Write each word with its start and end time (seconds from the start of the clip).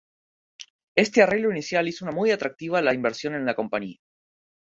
Este 0.95 1.21
arreglo 1.21 1.51
inicial 1.51 1.87
hizo 1.87 2.07
muy 2.07 2.31
atractiva 2.31 2.81
la 2.81 2.95
inversión 2.95 3.35
en 3.35 3.45
la 3.45 3.53
Compañía. 3.53 3.99